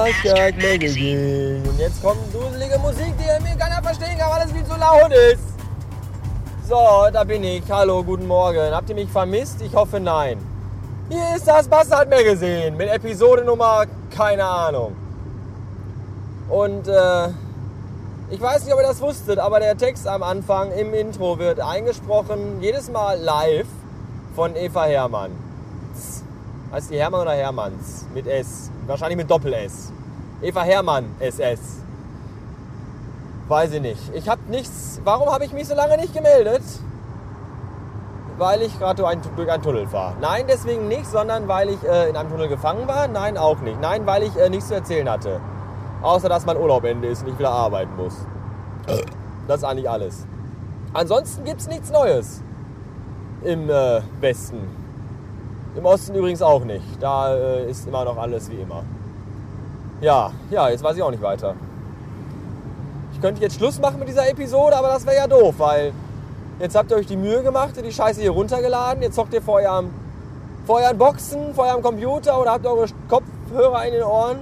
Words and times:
Bastard 0.00 0.56
Magazine. 0.56 1.60
Und 1.68 1.78
jetzt 1.78 2.02
kommt 2.02 2.32
duselige 2.32 2.78
Musik, 2.78 3.12
die 3.18 3.42
mir 3.42 3.54
keiner 3.54 3.82
verstehen 3.82 4.16
kann, 4.16 4.30
weil 4.30 4.46
es 4.46 4.52
viel 4.52 4.64
zu 4.64 4.78
laut 4.78 5.12
ist. 5.12 5.42
So, 6.66 7.10
da 7.12 7.22
bin 7.22 7.44
ich. 7.44 7.62
Hallo, 7.68 8.02
guten 8.02 8.26
Morgen. 8.26 8.72
Habt 8.72 8.88
ihr 8.88 8.94
mich 8.94 9.10
vermisst? 9.10 9.60
Ich 9.60 9.74
hoffe 9.74 10.00
nein. 10.00 10.38
Hier 11.10 11.36
ist 11.36 11.46
das 11.46 11.68
Bastard 11.68 12.08
Magazine 12.08 12.70
mit 12.70 12.88
Episode 12.88 13.44
Nummer 13.44 13.84
keine 14.10 14.44
Ahnung. 14.44 14.96
Und 16.48 16.88
äh, 16.88 17.28
ich 18.30 18.40
weiß 18.40 18.64
nicht, 18.64 18.72
ob 18.72 18.80
ihr 18.80 18.86
das 18.86 19.02
wusstet, 19.02 19.38
aber 19.38 19.60
der 19.60 19.76
Text 19.76 20.08
am 20.08 20.22
Anfang 20.22 20.72
im 20.72 20.94
Intro 20.94 21.38
wird 21.38 21.60
eingesprochen, 21.60 22.62
jedes 22.62 22.90
Mal 22.90 23.18
live 23.20 23.66
von 24.34 24.56
Eva 24.56 24.84
Hermann. 24.84 25.49
Heißt 26.72 26.90
die 26.90 26.98
Hermann 26.98 27.22
oder 27.22 27.32
Hermanns? 27.32 28.06
Mit 28.14 28.26
S. 28.26 28.70
Wahrscheinlich 28.86 29.16
mit 29.16 29.30
Doppel-S. 29.30 29.92
Eva 30.40 30.62
Hermann 30.62 31.06
SS. 31.18 31.58
Weiß 33.48 33.72
ich 33.72 33.80
nicht. 33.80 34.14
Ich 34.14 34.28
habe 34.28 34.40
nichts. 34.48 35.00
Warum 35.02 35.28
habe 35.30 35.44
ich 35.44 35.52
mich 35.52 35.66
so 35.66 35.74
lange 35.74 35.96
nicht 35.96 36.14
gemeldet? 36.14 36.62
Weil 38.38 38.62
ich 38.62 38.78
gerade 38.78 39.02
durch 39.02 39.50
einen 39.50 39.62
Tunnel 39.62 39.88
fahre. 39.88 40.14
Nein, 40.20 40.44
deswegen 40.48 40.86
nicht, 40.86 41.06
sondern 41.06 41.48
weil 41.48 41.70
ich 41.70 41.82
äh, 41.82 42.08
in 42.08 42.16
einem 42.16 42.30
Tunnel 42.30 42.46
gefangen 42.46 42.86
war. 42.86 43.08
Nein, 43.08 43.36
auch 43.36 43.60
nicht. 43.60 43.80
Nein, 43.80 44.06
weil 44.06 44.22
ich 44.22 44.36
äh, 44.36 44.48
nichts 44.48 44.68
zu 44.68 44.74
erzählen 44.74 45.10
hatte. 45.10 45.40
Außer, 46.02 46.28
dass 46.28 46.46
mein 46.46 46.56
Urlaub 46.56 46.84
Ende 46.84 47.08
ist 47.08 47.22
und 47.22 47.30
ich 47.30 47.38
wieder 47.38 47.50
arbeiten 47.50 47.94
muss. 47.96 48.14
Das 49.48 49.58
ist 49.58 49.64
eigentlich 49.64 49.90
alles. 49.90 50.26
Ansonsten 50.92 51.44
gibt 51.44 51.60
es 51.60 51.68
nichts 51.68 51.90
Neues 51.90 52.42
im 53.42 53.68
äh, 53.68 54.00
Westen. 54.20 54.68
Im 55.76 55.86
Osten 55.86 56.14
übrigens 56.14 56.42
auch 56.42 56.64
nicht. 56.64 56.84
Da 57.00 57.34
äh, 57.34 57.70
ist 57.70 57.86
immer 57.86 58.04
noch 58.04 58.16
alles 58.16 58.50
wie 58.50 58.56
immer. 58.56 58.82
Ja, 60.00 60.32
ja, 60.50 60.68
jetzt 60.68 60.82
weiß 60.82 60.96
ich 60.96 61.02
auch 61.02 61.10
nicht 61.10 61.22
weiter. 61.22 61.54
Ich 63.12 63.20
könnte 63.20 63.40
jetzt 63.42 63.56
Schluss 63.56 63.78
machen 63.78 63.98
mit 63.98 64.08
dieser 64.08 64.28
Episode, 64.28 64.76
aber 64.76 64.88
das 64.88 65.04
wäre 65.04 65.16
ja 65.16 65.26
doof, 65.26 65.54
weil 65.58 65.92
jetzt 66.58 66.74
habt 66.74 66.90
ihr 66.90 66.96
euch 66.96 67.06
die 67.06 67.16
Mühe 67.16 67.42
gemacht 67.42 67.76
und 67.76 67.84
die 67.84 67.92
Scheiße 67.92 68.20
hier 68.20 68.30
runtergeladen. 68.30 69.02
Jetzt 69.02 69.18
hockt 69.18 69.34
ihr 69.34 69.42
vor 69.42 69.60
eurem, 69.60 69.90
vor 70.66 70.80
euren 70.80 70.98
Boxen, 70.98 71.54
vor 71.54 71.66
eurem 71.66 71.82
Computer 71.82 72.40
oder 72.40 72.52
habt 72.52 72.66
eure 72.66 72.86
Kopfhörer 73.08 73.84
in 73.84 73.92
den 73.92 74.02
Ohren 74.02 74.38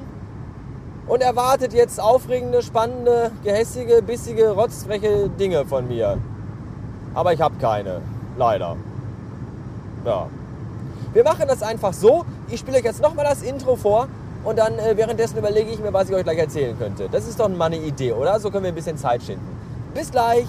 und 1.08 1.22
erwartet 1.22 1.72
jetzt 1.72 2.00
aufregende, 2.00 2.62
spannende, 2.62 3.32
gehässige, 3.42 4.02
bissige, 4.02 4.50
rotzfreche 4.50 5.28
Dinge 5.28 5.66
von 5.66 5.88
mir. 5.88 6.18
Aber 7.14 7.32
ich 7.32 7.40
habe 7.40 7.56
keine. 7.58 8.00
Leider. 8.36 8.76
Ja. 10.04 10.28
Wir 11.18 11.24
machen 11.24 11.48
das 11.48 11.64
einfach 11.64 11.92
so. 11.92 12.24
Ich 12.48 12.60
spiele 12.60 12.78
euch 12.78 12.84
jetzt 12.84 13.02
nochmal 13.02 13.24
das 13.24 13.42
Intro 13.42 13.74
vor 13.74 14.06
und 14.44 14.56
dann 14.56 14.78
äh, 14.78 14.96
währenddessen 14.96 15.36
überlege 15.36 15.68
ich 15.68 15.80
mir, 15.80 15.92
was 15.92 16.08
ich 16.08 16.14
euch 16.14 16.22
gleich 16.22 16.38
erzählen 16.38 16.78
könnte. 16.78 17.08
Das 17.10 17.26
ist 17.26 17.40
doch 17.40 17.48
mal 17.48 17.64
eine 17.64 17.78
Idee, 17.78 18.12
oder? 18.12 18.38
So 18.38 18.52
können 18.52 18.62
wir 18.62 18.70
ein 18.70 18.74
bisschen 18.76 18.96
Zeit 18.96 19.24
schinden. 19.24 19.44
Bis 19.94 20.12
gleich! 20.12 20.46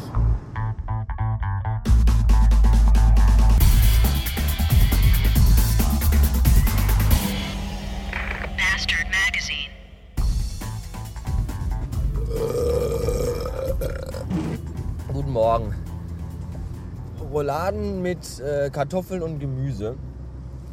Guten 15.11 15.31
Morgen. 15.31 15.73
Rouladen 17.33 18.03
mit 18.03 18.39
äh, 18.39 18.69
Kartoffeln 18.69 19.23
und 19.23 19.39
Gemüse 19.39 19.95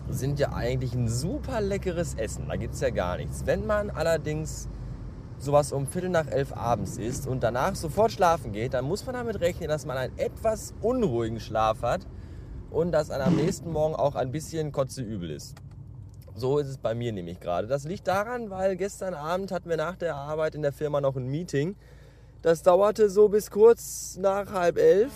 sind 0.08 0.38
ja 0.38 0.52
eigentlich 0.52 0.94
ein 0.94 1.08
super 1.08 1.60
leckeres 1.60 2.14
Essen. 2.14 2.48
Da 2.48 2.56
gibt 2.56 2.74
es 2.74 2.80
ja 2.80 2.90
gar 2.90 3.16
nichts. 3.16 3.46
Wenn 3.46 3.66
man 3.66 3.90
allerdings 3.90 4.68
sowas 5.38 5.72
um 5.72 5.86
Viertel 5.86 6.10
nach 6.10 6.28
elf 6.28 6.52
abends 6.52 6.96
isst 6.96 7.26
und 7.26 7.42
danach 7.42 7.74
sofort 7.74 8.12
schlafen 8.12 8.52
geht, 8.52 8.74
dann 8.74 8.84
muss 8.84 9.04
man 9.04 9.14
damit 9.14 9.40
rechnen, 9.40 9.68
dass 9.68 9.84
man 9.84 9.96
einen 9.96 10.18
etwas 10.18 10.74
unruhigen 10.80 11.40
Schlaf 11.40 11.82
hat 11.82 12.06
und 12.70 12.92
dass 12.92 13.10
einem 13.10 13.26
am 13.26 13.36
nächsten 13.36 13.70
Morgen 13.70 13.94
auch 13.94 14.14
ein 14.14 14.32
bisschen 14.32 14.72
kotzeübel 14.72 15.30
ist. 15.30 15.54
So 16.34 16.58
ist 16.58 16.68
es 16.68 16.78
bei 16.78 16.94
mir 16.94 17.12
nämlich 17.12 17.40
gerade. 17.40 17.66
Das 17.66 17.84
liegt 17.84 18.06
daran, 18.06 18.50
weil 18.50 18.76
gestern 18.76 19.14
Abend 19.14 19.50
hatten 19.52 19.68
wir 19.68 19.76
nach 19.76 19.96
der 19.96 20.16
Arbeit 20.16 20.54
in 20.54 20.62
der 20.62 20.72
Firma 20.72 21.00
noch 21.00 21.16
ein 21.16 21.26
Meeting. 21.26 21.76
Das 22.42 22.62
dauerte 22.62 23.08
so 23.08 23.28
bis 23.28 23.50
kurz 23.50 24.18
nach 24.18 24.52
halb 24.52 24.76
elf. 24.76 25.12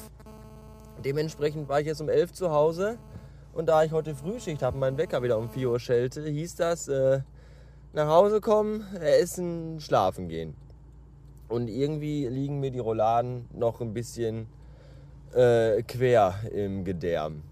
Dementsprechend 1.05 1.69
war 1.69 1.81
ich 1.81 1.87
jetzt 1.87 2.01
um 2.01 2.09
elf 2.09 2.33
zu 2.33 2.51
Hause. 2.51 2.99
Und 3.53 3.67
da 3.67 3.83
ich 3.83 3.93
heute 3.93 4.15
Frühschicht 4.15 4.63
habe, 4.63 4.79
mein 4.79 4.97
Wecker 4.97 5.23
wieder 5.23 5.37
um 5.37 5.49
4 5.49 5.71
Uhr 5.71 5.81
schellte, 5.81 6.23
hieß 6.23 6.55
das, 6.57 6.89
äh, 6.89 7.21
nach 7.93 8.07
Hause 8.07 8.41
kommen, 8.41 8.85
essen, 9.01 9.81
schlafen 9.81 10.29
gehen. 10.29 10.55
Und 11.49 11.69
irgendwie 11.69 12.29
liegen 12.29 12.61
mir 12.61 12.71
die 12.71 12.79
Rouladen 12.79 13.49
noch 13.53 13.81
ein 13.81 13.93
bisschen 13.93 14.47
äh, 15.35 15.83
quer 15.83 16.35
im 16.53 16.85
Gedärm. 16.85 17.43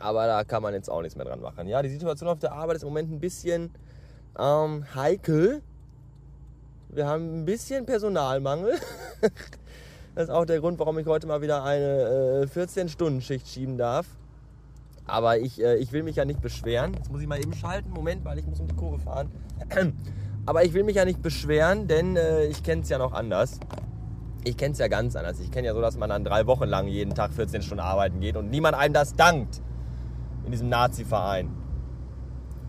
Aber 0.00 0.26
da 0.26 0.44
kann 0.44 0.62
man 0.62 0.74
jetzt 0.74 0.90
auch 0.90 1.00
nichts 1.00 1.16
mehr 1.16 1.24
dran 1.24 1.40
machen. 1.40 1.66
Ja, 1.66 1.80
die 1.82 1.88
Situation 1.88 2.28
auf 2.28 2.38
der 2.38 2.52
Arbeit 2.52 2.76
ist 2.76 2.82
im 2.82 2.90
Moment 2.90 3.10
ein 3.10 3.20
bisschen 3.20 3.70
ähm, 4.38 4.84
heikel. 4.94 5.62
Wir 6.90 7.06
haben 7.06 7.40
ein 7.40 7.44
bisschen 7.46 7.86
Personalmangel. 7.86 8.74
das 10.14 10.24
ist 10.24 10.30
auch 10.30 10.44
der 10.44 10.60
Grund, 10.60 10.78
warum 10.78 10.98
ich 10.98 11.06
heute 11.06 11.26
mal 11.26 11.40
wieder 11.40 11.64
eine 11.64 12.46
äh, 12.54 12.58
14-Stunden-Schicht 12.58 13.48
schieben 13.48 13.78
darf. 13.78 14.06
Aber 15.10 15.38
ich, 15.38 15.62
äh, 15.62 15.76
ich 15.76 15.92
will 15.92 16.02
mich 16.02 16.16
ja 16.16 16.24
nicht 16.24 16.40
beschweren. 16.40 16.94
Jetzt 16.94 17.10
muss 17.10 17.20
ich 17.20 17.26
mal 17.26 17.38
eben 17.38 17.52
schalten. 17.54 17.90
Moment, 17.90 18.24
weil 18.24 18.38
ich 18.38 18.46
muss 18.46 18.60
um 18.60 18.68
die 18.68 18.76
Kurve 18.76 18.98
fahren. 18.98 19.30
Aber 20.46 20.64
ich 20.64 20.72
will 20.72 20.84
mich 20.84 20.96
ja 20.96 21.04
nicht 21.04 21.20
beschweren, 21.20 21.86
denn 21.86 22.16
äh, 22.16 22.46
ich 22.46 22.62
kenne 22.62 22.82
es 22.82 22.88
ja 22.88 22.98
noch 22.98 23.12
anders. 23.12 23.60
Ich 24.42 24.56
kenne 24.56 24.72
es 24.72 24.78
ja 24.78 24.88
ganz 24.88 25.14
anders. 25.16 25.38
Ich 25.38 25.50
kenne 25.50 25.66
ja 25.66 25.74
so, 25.74 25.80
dass 25.80 25.98
man 25.98 26.08
dann 26.08 26.24
drei 26.24 26.46
Wochen 26.46 26.64
lang 26.64 26.86
jeden 26.88 27.14
Tag 27.14 27.34
14 27.34 27.62
Stunden 27.62 27.82
arbeiten 27.82 28.20
geht 28.20 28.36
und 28.36 28.50
niemand 28.50 28.74
einem 28.74 28.94
das 28.94 29.14
dankt. 29.14 29.60
In 30.46 30.52
diesem 30.52 30.68
Nazi-Verein. 30.68 31.50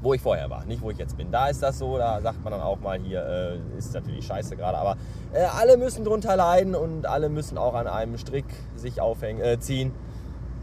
Wo 0.02 0.16
ich 0.16 0.22
vorher 0.22 0.50
war, 0.50 0.66
nicht 0.66 0.81
wo 0.81 0.90
ich 0.90 0.97
jetzt 0.97 1.16
bin. 1.16 1.31
Da 1.31 1.47
ist 1.47 1.62
das 1.62 1.78
so, 1.78 1.97
da 1.97 2.22
sagt 2.22 2.44
man 2.44 2.52
dann 2.52 2.62
auch 2.62 2.79
mal 2.79 3.00
hier, 3.00 3.23
äh, 3.23 3.78
ist 3.78 3.94
natürlich 3.94 4.25
scheiße 4.25 4.58
gerade, 4.58 4.79
aber 4.79 4.97
äh, 5.31 5.44
alle 5.44 5.78
müssen 5.78 6.03
drunter 6.03 6.35
leiden 6.35 6.73
und 6.73 7.06
alle 7.06 7.29
müssen 7.29 7.56
auch 7.59 7.75
an 7.75 7.85
einem 7.85 8.18
Strick 8.18 8.46
sich 8.75 9.00
aufhängen, 9.00 9.41
äh, 9.41 9.59
ziehen. 9.59 9.91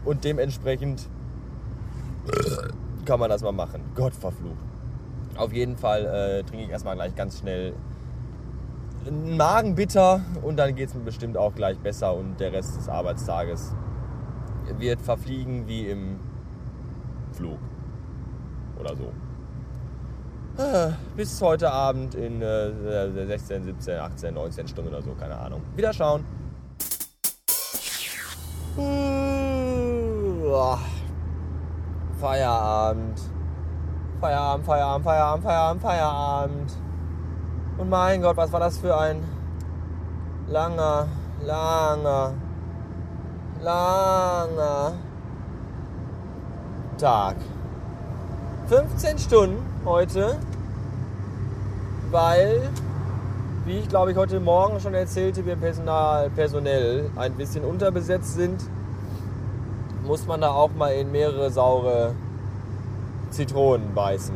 Und 0.03 0.25
dementsprechend 0.25 1.09
kann 3.05 3.19
man 3.19 3.29
das 3.29 3.41
mal 3.41 3.51
machen. 3.51 3.81
Gott 3.95 4.13
verflucht. 4.13 4.57
Auf 5.35 5.53
jeden 5.53 5.77
Fall 5.77 6.05
äh, 6.05 6.43
trinke 6.43 6.65
ich 6.65 6.69
erstmal 6.69 6.95
gleich 6.95 7.15
ganz 7.15 7.39
schnell 7.39 7.73
einen 9.07 9.37
Magenbitter 9.37 10.21
und 10.41 10.57
dann 10.57 10.75
geht 10.75 10.89
es 10.89 10.95
mir 10.95 11.01
bestimmt 11.03 11.37
auch 11.37 11.55
gleich 11.55 11.77
besser 11.79 12.13
und 12.13 12.39
der 12.39 12.51
Rest 12.51 12.75
des 12.77 12.89
Arbeitstages 12.89 13.73
wird 14.77 15.01
verfliegen 15.01 15.67
wie 15.67 15.87
im 15.87 16.19
Flug. 17.31 17.57
Oder 18.79 18.95
so. 18.95 19.11
Ah, 20.61 20.93
Bis 21.15 21.41
heute 21.41 21.71
Abend 21.71 22.15
in 22.15 22.41
äh, 22.41 23.25
16, 23.27 23.63
17, 23.63 23.97
18, 23.97 24.33
19 24.33 24.67
Stunden 24.67 24.89
oder 24.89 25.01
so, 25.01 25.11
keine 25.13 25.37
Ahnung. 25.37 25.61
Wieder 25.75 25.93
schauen. 25.93 26.25
Feierabend. 32.19 33.17
Feierabend, 34.19 34.65
Feierabend, 34.65 35.05
Feierabend, 35.05 35.43
Feierabend, 35.43 35.81
Feierabend. 35.81 36.73
Und 37.77 37.89
mein 37.89 38.21
Gott, 38.21 38.35
was 38.35 38.51
war 38.51 38.59
das 38.59 38.77
für 38.77 38.97
ein 38.97 39.23
langer, 40.49 41.07
langer, 41.41 42.33
langer 43.61 44.93
Tag. 46.97 47.35
15 48.67 49.17
Stunden 49.17 49.65
heute, 49.85 50.35
weil, 52.11 52.69
wie 53.63 53.79
ich 53.79 53.87
glaube 53.87 54.11
ich 54.11 54.17
heute 54.17 54.41
Morgen 54.41 54.81
schon 54.81 54.93
erzählte, 54.93 55.45
wir 55.45 55.55
Personal, 55.55 56.29
personell 56.31 57.09
ein 57.15 57.33
bisschen 57.35 57.63
unterbesetzt 57.63 58.33
sind 58.33 58.59
muss 60.09 60.25
man 60.25 60.41
da 60.41 60.49
auch 60.49 60.71
mal 60.75 60.89
in 60.89 61.11
mehrere 61.11 61.51
saure 61.51 62.15
Zitronen 63.29 63.93
beißen. 63.93 64.33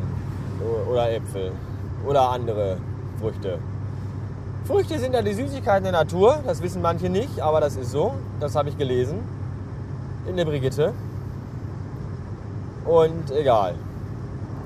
Oder 0.88 1.12
Äpfel. 1.12 1.50
Oder 2.06 2.30
andere 2.30 2.76
Früchte. 3.20 3.58
Früchte 4.66 5.00
sind 5.00 5.14
ja 5.14 5.22
die 5.22 5.34
Süßigkeiten 5.34 5.82
der 5.82 5.92
Natur. 5.92 6.38
Das 6.46 6.62
wissen 6.62 6.80
manche 6.80 7.10
nicht, 7.10 7.40
aber 7.40 7.60
das 7.60 7.74
ist 7.74 7.90
so. 7.90 8.14
Das 8.38 8.54
habe 8.54 8.68
ich 8.68 8.78
gelesen. 8.78 9.18
In 10.28 10.36
der 10.36 10.44
Brigitte. 10.44 10.92
Und 12.84 13.32
egal. 13.32 13.74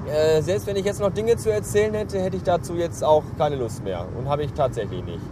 Äh, 0.06 0.42
selbst 0.42 0.66
wenn 0.66 0.76
ich 0.76 0.84
jetzt 0.84 1.00
noch 1.00 1.10
Dinge 1.10 1.38
zu 1.38 1.50
erzählen 1.50 1.94
hätte, 1.94 2.20
hätte 2.20 2.36
ich 2.36 2.42
dazu 2.42 2.74
jetzt 2.74 3.02
auch 3.02 3.24
keine 3.38 3.56
Lust 3.56 3.82
mehr. 3.82 4.04
Und 4.18 4.28
habe 4.28 4.42
ich 4.42 4.52
tatsächlich 4.52 5.02
nicht. 5.06 5.22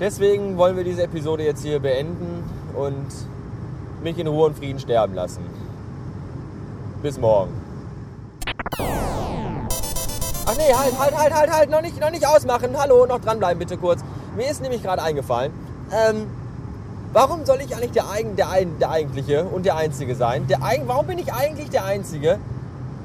Deswegen 0.00 0.56
wollen 0.56 0.76
wir 0.76 0.82
diese 0.82 1.04
Episode 1.04 1.44
jetzt 1.44 1.62
hier 1.62 1.78
beenden 1.78 2.42
und 2.74 3.06
mich 4.04 4.18
in 4.18 4.26
Ruhe 4.28 4.46
und 4.46 4.56
Frieden 4.56 4.78
sterben 4.78 5.14
lassen. 5.14 5.40
Bis 7.02 7.18
morgen. 7.18 7.52
Ach 10.46 10.54
nee, 10.56 10.72
halt, 10.74 10.98
halt, 10.98 11.16
halt, 11.16 11.34
halt, 11.34 11.50
halt, 11.52 11.70
noch 11.70 11.80
nicht, 11.80 11.98
noch 12.00 12.10
nicht 12.10 12.26
ausmachen. 12.26 12.70
Hallo, 12.78 13.06
noch 13.06 13.20
dranbleiben 13.20 13.58
bitte 13.58 13.76
kurz. 13.76 14.02
Mir 14.36 14.48
ist 14.50 14.62
nämlich 14.62 14.82
gerade 14.82 15.02
eingefallen, 15.02 15.52
ähm, 15.90 16.26
warum 17.12 17.44
soll 17.46 17.60
ich 17.60 17.74
eigentlich 17.74 17.92
der, 17.92 18.10
Eigen, 18.10 18.36
der, 18.36 18.50
Ein- 18.50 18.78
der 18.78 18.90
Eigentliche 18.90 19.44
und 19.44 19.64
der 19.64 19.76
Einzige 19.76 20.14
sein? 20.14 20.46
Der 20.48 20.62
Eigen, 20.62 20.86
warum 20.86 21.06
bin 21.06 21.18
ich 21.18 21.32
eigentlich 21.32 21.70
der 21.70 21.84
Einzige, 21.84 22.38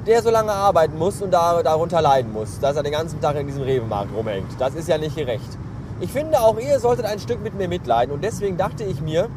der 0.06 0.22
so 0.22 0.30
lange 0.30 0.52
arbeiten 0.52 0.98
muss 0.98 1.22
und 1.22 1.30
da, 1.30 1.62
darunter 1.62 2.02
leiden 2.02 2.32
muss, 2.32 2.60
dass 2.60 2.76
er 2.76 2.82
den 2.82 2.92
ganzen 2.92 3.20
Tag 3.20 3.36
in 3.36 3.46
diesem 3.46 3.62
Rewe-Markt 3.62 4.14
rumhängt? 4.14 4.48
Das 4.58 4.74
ist 4.74 4.88
ja 4.88 4.98
nicht 4.98 5.16
gerecht. 5.16 5.58
Ich 6.00 6.12
finde, 6.12 6.40
auch 6.40 6.58
ihr 6.58 6.78
solltet 6.80 7.06
ein 7.06 7.18
Stück 7.20 7.42
mit 7.42 7.54
mir 7.54 7.68
mitleiden 7.68 8.12
und 8.14 8.22
deswegen 8.22 8.56
dachte 8.56 8.84
ich 8.84 9.00
mir, 9.00 9.28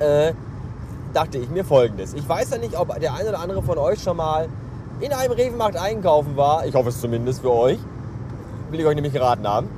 äh, 0.00 0.32
dachte 1.12 1.38
ich 1.38 1.50
mir 1.50 1.64
folgendes. 1.64 2.14
Ich 2.14 2.28
weiß 2.28 2.50
ja 2.50 2.58
nicht, 2.58 2.78
ob 2.78 2.98
der 2.98 3.14
eine 3.14 3.28
oder 3.28 3.40
andere 3.40 3.62
von 3.62 3.78
euch 3.78 4.02
schon 4.02 4.16
mal 4.16 4.48
in 5.00 5.12
einem 5.12 5.32
Rewe-Markt 5.32 5.76
einkaufen 5.76 6.36
war. 6.36 6.66
Ich 6.66 6.74
hoffe 6.74 6.90
es 6.90 7.00
zumindest 7.00 7.40
für 7.40 7.52
euch. 7.52 7.78
Will 8.70 8.80
ich 8.80 8.86
euch 8.86 8.94
nämlich 8.94 9.12
geraten 9.12 9.46
haben. 9.46 9.68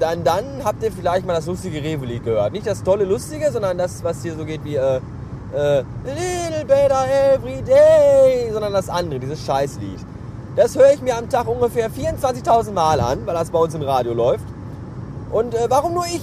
Dann, 0.00 0.24
dann 0.24 0.64
habt 0.64 0.82
ihr 0.82 0.90
vielleicht 0.90 1.26
mal 1.26 1.34
das 1.34 1.46
lustige 1.46 1.82
Rewe-Lied 1.82 2.24
gehört. 2.24 2.52
Nicht 2.52 2.66
das 2.66 2.82
tolle 2.82 3.04
Lustige, 3.04 3.50
sondern 3.52 3.78
das, 3.78 4.02
was 4.02 4.22
hier 4.22 4.34
so 4.34 4.44
geht 4.44 4.64
wie 4.64 4.76
äh, 4.76 5.00
äh, 5.54 5.84
Little 6.04 6.64
better 6.66 7.06
every 7.32 7.62
day, 7.62 8.50
sondern 8.52 8.72
das 8.72 8.88
andere, 8.88 9.20
dieses 9.20 9.44
Scheißlied. 9.44 10.00
Das 10.56 10.76
höre 10.76 10.92
ich 10.92 11.00
mir 11.00 11.16
am 11.16 11.28
Tag 11.28 11.48
ungefähr 11.48 11.90
24.000 11.90 12.72
Mal 12.72 13.00
an, 13.00 13.26
weil 13.26 13.34
das 13.34 13.50
bei 13.50 13.58
uns 13.58 13.74
im 13.74 13.82
Radio 13.82 14.12
läuft. 14.12 14.44
Und 15.30 15.54
äh, 15.54 15.66
warum 15.68 15.94
nur 15.94 16.06
ich? 16.06 16.22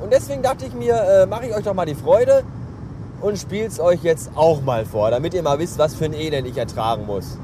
Und 0.00 0.12
deswegen 0.12 0.42
dachte 0.42 0.66
ich 0.66 0.74
mir, 0.74 0.94
äh, 0.94 1.26
mache 1.26 1.46
ich 1.46 1.54
euch 1.54 1.64
doch 1.64 1.74
mal 1.74 1.86
die 1.86 1.94
Freude 1.96 2.44
und 3.20 3.38
spiel's 3.38 3.80
euch 3.80 4.02
jetzt 4.02 4.30
auch 4.34 4.62
mal 4.62 4.84
vor, 4.84 5.10
damit 5.10 5.34
ihr 5.34 5.42
mal 5.42 5.58
wisst, 5.58 5.78
was 5.78 5.94
für 5.94 6.04
ein 6.04 6.14
Elend 6.14 6.46
ich 6.46 6.56
ertragen 6.56 7.06
muss. 7.06 7.38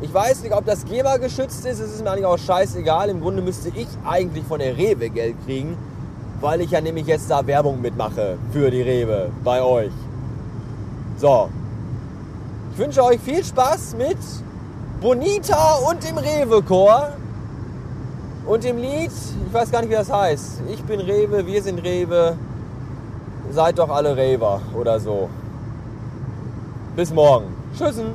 Ich 0.00 0.12
weiß 0.12 0.42
nicht, 0.42 0.54
ob 0.54 0.66
das 0.66 0.84
GEMA 0.84 1.16
geschützt 1.16 1.64
ist, 1.64 1.80
es 1.80 1.94
ist 1.94 2.04
mir 2.04 2.10
eigentlich 2.10 2.26
auch 2.26 2.38
scheißegal. 2.38 3.08
Im 3.08 3.20
Grunde 3.20 3.40
müsste 3.40 3.70
ich 3.70 3.88
eigentlich 4.04 4.44
von 4.44 4.58
der 4.58 4.76
Rewe 4.76 5.08
Geld 5.08 5.36
kriegen, 5.46 5.76
weil 6.40 6.60
ich 6.60 6.70
ja 6.70 6.80
nämlich 6.80 7.06
jetzt 7.06 7.30
da 7.30 7.46
Werbung 7.46 7.80
mitmache 7.80 8.36
für 8.52 8.70
die 8.70 8.82
Rewe 8.82 9.30
bei 9.42 9.62
euch. 9.62 9.92
So. 11.18 11.48
Ich 12.72 12.78
wünsche 12.78 13.02
euch 13.02 13.20
viel 13.20 13.42
Spaß 13.42 13.96
mit 13.96 14.18
Bonita 15.00 15.76
und 15.90 16.06
dem 16.06 16.18
Rewe-Chor. 16.18 17.12
Und 18.46 18.64
dem 18.64 18.76
Lied, 18.76 19.10
ich 19.46 19.52
weiß 19.52 19.70
gar 19.70 19.80
nicht, 19.80 19.90
wie 19.90 19.94
das 19.94 20.12
heißt. 20.12 20.60
Ich 20.70 20.82
bin 20.84 21.00
Rewe, 21.00 21.46
wir 21.46 21.62
sind 21.62 21.82
Rewe. 21.82 22.36
Seid 23.56 23.78
doch 23.78 23.88
alle 23.88 24.14
Rever 24.14 24.60
oder 24.74 25.00
so. 25.00 25.30
Bis 26.94 27.10
morgen. 27.10 27.54
Tschüssen. 27.74 28.14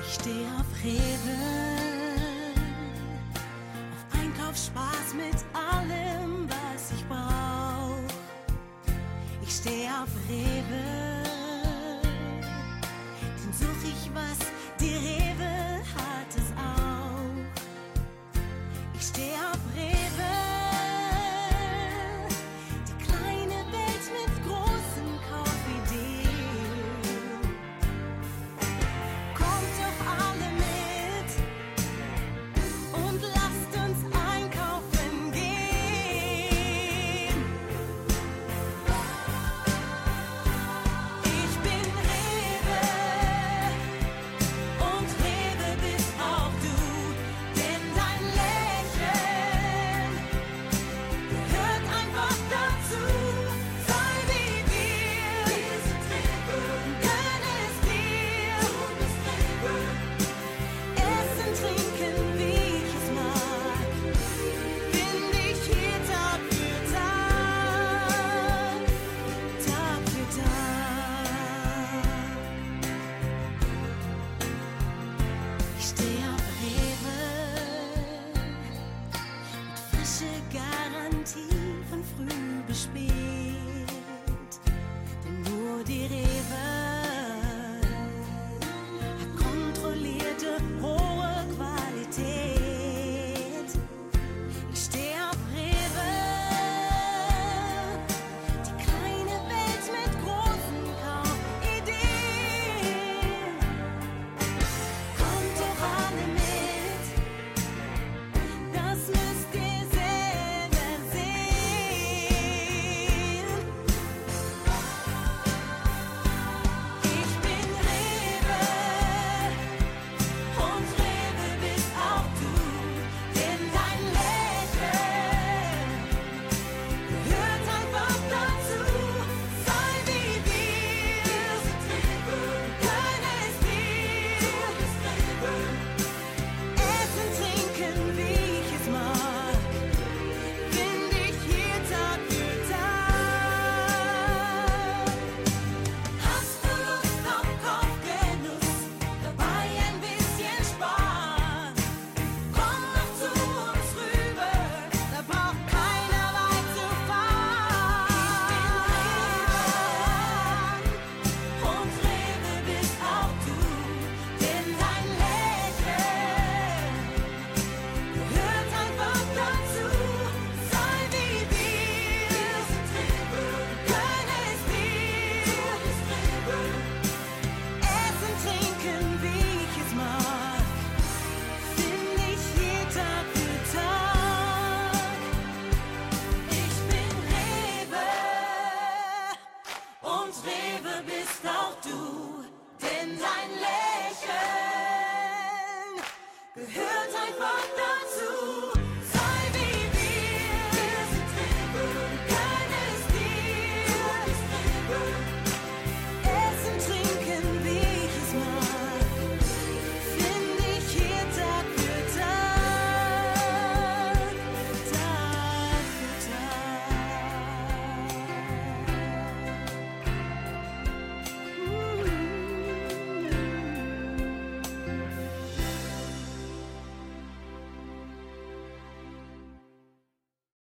Ich 0.00 0.14
stehe 0.14 0.46
auf 0.58 0.64
Rewe, 0.82 1.36
auf 3.92 4.18
Einkaufsspaß 4.18 5.14
mit 5.14 5.38
allem, 5.52 6.48
was 6.48 6.92
ich 6.96 7.06
brauch. 7.08 8.08
Ich 9.42 9.54
stehe 9.54 9.90
auf 9.90 10.08
Rewe, 10.30 11.01